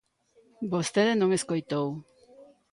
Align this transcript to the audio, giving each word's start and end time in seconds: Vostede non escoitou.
Vostede 0.73 1.13
non 1.17 1.29
escoitou. 1.37 1.87